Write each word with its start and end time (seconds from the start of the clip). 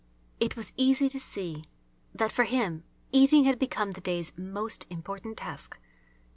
It 0.39 0.55
was 0.55 0.73
easy 0.77 1.09
to 1.09 1.19
see 1.19 1.63
that 2.11 2.31
for 2.31 2.45
him 2.45 2.83
eating 3.11 3.43
had 3.43 3.59
become 3.59 3.91
the 3.91 4.01
day's 4.01 4.35
most 4.35 4.87
important 4.89 5.37
task. 5.37 5.77